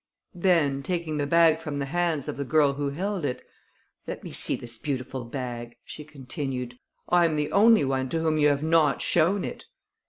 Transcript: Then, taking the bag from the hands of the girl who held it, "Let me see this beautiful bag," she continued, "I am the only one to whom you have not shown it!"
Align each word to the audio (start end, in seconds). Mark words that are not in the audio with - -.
Then, 0.33 0.81
taking 0.81 1.17
the 1.17 1.27
bag 1.27 1.59
from 1.59 1.77
the 1.77 1.85
hands 1.85 2.27
of 2.27 2.35
the 2.35 2.43
girl 2.43 2.73
who 2.73 2.89
held 2.89 3.23
it, 3.23 3.45
"Let 4.07 4.23
me 4.23 4.31
see 4.31 4.55
this 4.55 4.79
beautiful 4.79 5.25
bag," 5.25 5.75
she 5.83 6.03
continued, 6.03 6.79
"I 7.09 7.25
am 7.25 7.35
the 7.35 7.51
only 7.51 7.85
one 7.85 8.09
to 8.09 8.19
whom 8.19 8.39
you 8.39 8.47
have 8.47 8.63
not 8.63 9.03
shown 9.03 9.45
it!" 9.45 9.65